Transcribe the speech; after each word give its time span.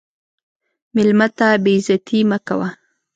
مېلمه 0.95 1.27
ته 1.37 1.47
بې 1.63 1.73
عزتي 1.79 2.19
مه 2.29 2.37
کوه. 2.47 2.67